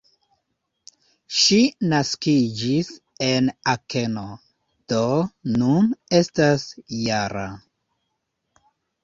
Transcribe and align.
Ŝi 1.39 1.57
naskiĝis 1.91 2.89
en 3.27 3.51
Akeno, 3.75 4.25
do 4.95 5.03
nun 5.59 5.93
estas 6.23 6.67
-jara. 6.81 7.47